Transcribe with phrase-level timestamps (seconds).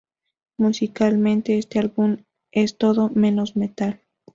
[0.57, 4.01] Musicalmente, este álbum es todo menos metal.